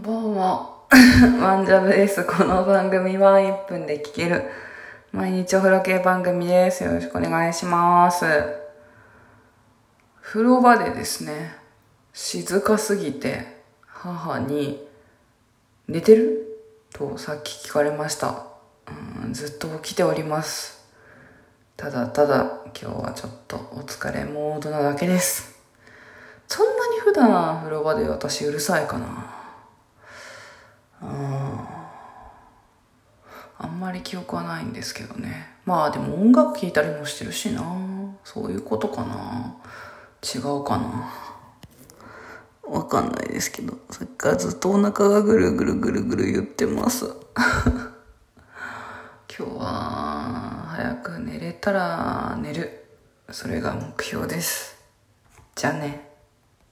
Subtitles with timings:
[0.00, 0.78] んばんは。
[1.42, 2.24] ワンジャブです。
[2.24, 4.44] この番組は1分で聞ける
[5.12, 6.82] 毎日お風呂系番組です。
[6.84, 8.24] よろしくお願いします。
[10.22, 11.54] 風呂場でですね、
[12.14, 14.88] 静かすぎて母に
[15.86, 16.46] 寝てる？
[16.94, 18.46] とさっき聞かれました。
[19.24, 20.82] うんずっと起きております。
[21.76, 22.46] ただただ
[22.80, 25.60] 今日はちょっとお疲れモードなだけです。
[26.48, 29.29] そんなに普段風呂場で私うるさいかな
[33.62, 35.48] あんまり記憶はないんですけどね。
[35.66, 37.62] まあでも音楽聴いたりもしてるしな。
[38.24, 39.54] そういうことかな。
[40.22, 41.12] 違うかな。
[42.64, 47.04] わかんないですけど、さっきからずっとお腹がぐるぐるぐるぐる言ってます。
[47.36, 47.92] 今
[49.28, 52.86] 日は早く寝れたら寝る。
[53.30, 54.74] それが目標です。
[55.54, 56.09] じゃあね。